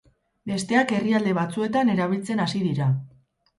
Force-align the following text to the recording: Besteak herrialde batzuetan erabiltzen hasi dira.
Besteak 0.51 0.93
herrialde 0.99 1.35
batzuetan 1.41 1.93
erabiltzen 1.97 2.45
hasi 2.49 2.65
dira. 2.67 2.91